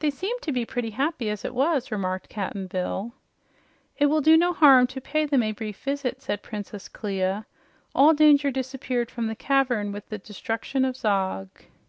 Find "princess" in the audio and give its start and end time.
6.42-6.88